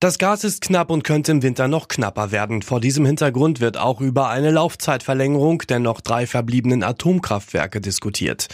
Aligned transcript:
Das 0.00 0.18
Gas 0.18 0.44
ist 0.44 0.60
knapp 0.60 0.90
und 0.90 1.02
könnte 1.02 1.32
im 1.32 1.42
Winter 1.42 1.66
noch 1.66 1.88
knapper 1.88 2.30
werden. 2.30 2.62
Vor 2.62 2.78
diesem 2.78 3.04
Hintergrund 3.04 3.58
wird 3.58 3.76
auch 3.76 4.00
über 4.00 4.28
eine 4.28 4.52
Laufzeitverlängerung 4.52 5.62
der 5.68 5.80
noch 5.80 6.00
drei 6.00 6.28
verbliebenen 6.28 6.84
Atomkraftwerke 6.84 7.80
diskutiert. 7.80 8.46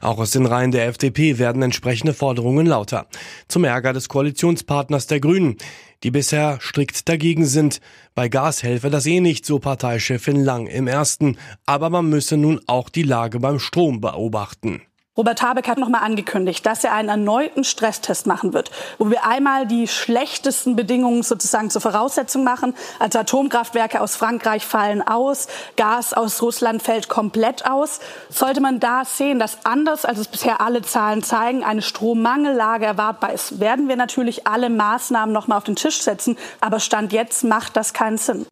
Auch 0.00 0.18
aus 0.18 0.32
den 0.32 0.44
Reihen 0.44 0.72
der 0.72 0.88
FDP 0.88 1.38
werden 1.38 1.62
entsprechende 1.62 2.14
Forderungen 2.14 2.66
lauter. 2.66 3.06
Zum 3.46 3.62
Ärger 3.62 3.92
des 3.92 4.08
Koalitionspartners 4.08 5.06
der 5.06 5.20
Grünen, 5.20 5.58
die 6.02 6.10
bisher 6.10 6.58
strikt 6.60 7.08
dagegen 7.08 7.46
sind. 7.46 7.80
Bei 8.16 8.28
Gas 8.28 8.64
helfe 8.64 8.90
das 8.90 9.06
eh 9.06 9.20
nicht, 9.20 9.46
so 9.46 9.60
Parteichefin 9.60 10.42
Lang 10.42 10.66
im 10.66 10.88
ersten. 10.88 11.38
Aber 11.64 11.90
man 11.90 12.10
müsse 12.10 12.36
nun 12.36 12.60
auch 12.66 12.88
die 12.88 13.04
Lage 13.04 13.38
beim 13.38 13.60
Strom 13.60 14.00
beobachten. 14.00 14.82
Robert 15.18 15.42
Habeck 15.42 15.66
hat 15.66 15.78
noch 15.78 15.88
mal 15.88 15.98
angekündigt, 15.98 16.64
dass 16.64 16.84
er 16.84 16.92
einen 16.92 17.08
erneuten 17.08 17.64
Stresstest 17.64 18.28
machen 18.28 18.52
wird, 18.52 18.70
wo 18.98 19.10
wir 19.10 19.26
einmal 19.26 19.66
die 19.66 19.88
schlechtesten 19.88 20.76
Bedingungen 20.76 21.24
sozusagen 21.24 21.70
zur 21.70 21.82
Voraussetzung 21.82 22.44
machen. 22.44 22.72
Also 23.00 23.18
Atomkraftwerke 23.18 24.00
aus 24.00 24.14
Frankreich 24.14 24.64
fallen 24.64 25.02
aus, 25.02 25.48
Gas 25.76 26.12
aus 26.14 26.40
Russland 26.40 26.84
fällt 26.84 27.08
komplett 27.08 27.68
aus. 27.68 27.98
Sollte 28.30 28.60
man 28.60 28.78
da 28.78 29.04
sehen, 29.04 29.40
dass 29.40 29.58
anders 29.64 30.04
als 30.04 30.20
es 30.20 30.28
bisher 30.28 30.60
alle 30.60 30.82
Zahlen 30.82 31.24
zeigen, 31.24 31.64
eine 31.64 31.82
Strommangellage 31.82 32.86
erwartbar 32.86 33.32
ist, 33.32 33.58
werden 33.58 33.88
wir 33.88 33.96
natürlich 33.96 34.46
alle 34.46 34.70
Maßnahmen 34.70 35.32
noch 35.32 35.48
mal 35.48 35.56
auf 35.56 35.64
den 35.64 35.74
Tisch 35.74 36.00
setzen. 36.00 36.38
Aber 36.60 36.78
Stand 36.78 37.12
jetzt 37.12 37.42
macht 37.42 37.76
das 37.76 37.92
keinen 37.92 38.18
Sinn. 38.18 38.46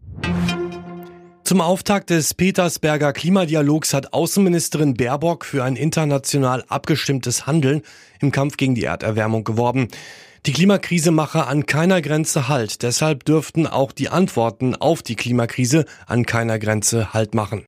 Zum 1.56 1.62
Auftakt 1.62 2.10
des 2.10 2.34
Petersberger 2.34 3.14
Klimadialogs 3.14 3.94
hat 3.94 4.12
Außenministerin 4.12 4.92
Baerbock 4.92 5.46
für 5.46 5.64
ein 5.64 5.74
international 5.74 6.62
abgestimmtes 6.68 7.46
Handeln 7.46 7.80
im 8.20 8.30
Kampf 8.30 8.58
gegen 8.58 8.74
die 8.74 8.84
Erderwärmung 8.84 9.42
geworben. 9.42 9.88
Die 10.44 10.52
Klimakrise 10.52 11.12
mache 11.12 11.46
an 11.46 11.64
keiner 11.64 12.02
Grenze 12.02 12.48
Halt, 12.48 12.82
deshalb 12.82 13.24
dürften 13.24 13.66
auch 13.66 13.92
die 13.92 14.10
Antworten 14.10 14.74
auf 14.74 15.00
die 15.00 15.16
Klimakrise 15.16 15.86
an 16.06 16.26
keiner 16.26 16.58
Grenze 16.58 17.14
Halt 17.14 17.34
machen. 17.34 17.64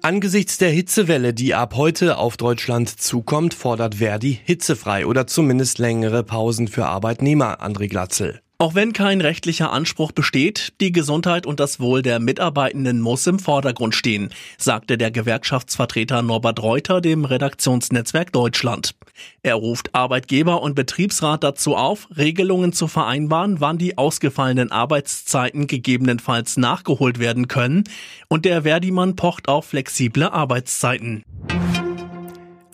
Angesichts 0.00 0.56
der 0.56 0.70
Hitzewelle, 0.70 1.34
die 1.34 1.56
ab 1.56 1.74
heute 1.74 2.16
auf 2.16 2.36
Deutschland 2.36 3.00
zukommt, 3.00 3.54
fordert 3.54 3.96
Verdi 3.96 4.38
hitzefrei 4.44 5.04
oder 5.04 5.26
zumindest 5.26 5.80
längere 5.80 6.22
Pausen 6.22 6.68
für 6.68 6.86
Arbeitnehmer, 6.86 7.60
André 7.60 7.88
Glatzel. 7.88 8.40
Auch 8.60 8.74
wenn 8.74 8.92
kein 8.92 9.22
rechtlicher 9.22 9.72
Anspruch 9.72 10.12
besteht, 10.12 10.74
die 10.82 10.92
Gesundheit 10.92 11.46
und 11.46 11.60
das 11.60 11.80
Wohl 11.80 12.02
der 12.02 12.20
Mitarbeitenden 12.20 13.00
muss 13.00 13.26
im 13.26 13.38
Vordergrund 13.38 13.94
stehen, 13.94 14.34
sagte 14.58 14.98
der 14.98 15.10
Gewerkschaftsvertreter 15.10 16.20
Norbert 16.20 16.62
Reuter 16.62 17.00
dem 17.00 17.24
Redaktionsnetzwerk 17.24 18.32
Deutschland. 18.32 18.94
Er 19.42 19.54
ruft 19.54 19.94
Arbeitgeber 19.94 20.60
und 20.60 20.74
Betriebsrat 20.74 21.42
dazu 21.42 21.74
auf, 21.74 22.06
Regelungen 22.14 22.74
zu 22.74 22.86
vereinbaren, 22.86 23.60
wann 23.60 23.78
die 23.78 23.96
ausgefallenen 23.96 24.70
Arbeitszeiten 24.70 25.66
gegebenenfalls 25.66 26.58
nachgeholt 26.58 27.18
werden 27.18 27.48
können, 27.48 27.84
und 28.28 28.44
der 28.44 28.64
Verdimann 28.64 29.16
pocht 29.16 29.48
auf 29.48 29.68
flexible 29.68 30.24
Arbeitszeiten. 30.24 31.24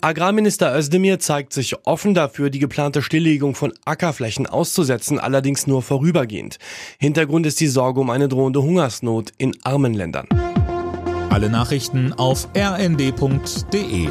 Agrarminister 0.07 0.73
Özdemir 0.73 1.19
zeigt 1.19 1.51
sich 1.51 1.85
offen 1.85 2.13
dafür, 2.13 2.49
die 2.49 2.59
geplante 2.59 3.01
Stilllegung 3.01 3.55
von 3.55 3.73
Ackerflächen 3.83 4.47
auszusetzen, 4.47 5.19
allerdings 5.19 5.67
nur 5.67 5.81
vorübergehend. 5.81 6.59
Hintergrund 6.97 7.45
ist 7.45 7.59
die 7.59 7.67
Sorge 7.67 7.99
um 7.99 8.09
eine 8.09 8.29
drohende 8.29 8.63
Hungersnot 8.63 9.33
in 9.37 9.57
armen 9.63 9.93
Ländern. 9.93 10.29
Alle 11.29 11.49
Nachrichten 11.49 12.13
auf 12.13 12.47
rnd.de 12.55 14.07